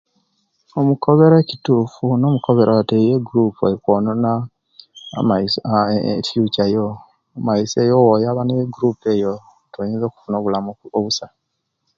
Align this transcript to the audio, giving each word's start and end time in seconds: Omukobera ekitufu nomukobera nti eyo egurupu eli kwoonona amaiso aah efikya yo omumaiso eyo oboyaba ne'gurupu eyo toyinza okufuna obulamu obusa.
Omukobera 0.79 1.35
ekitufu 1.43 2.05
nomukobera 2.21 2.71
nti 2.81 2.93
eyo 2.99 3.11
egurupu 3.17 3.59
eli 3.67 3.77
kwoonona 3.83 4.31
amaiso 5.19 5.59
aah 5.73 5.89
efikya 6.13 6.65
yo 6.75 6.87
omumaiso 7.01 7.75
eyo 7.83 7.93
oboyaba 8.01 8.41
ne'gurupu 8.43 9.03
eyo 9.13 9.33
toyinza 9.73 10.05
okufuna 10.07 10.35
obulamu 10.37 10.71
obusa. 10.97 11.25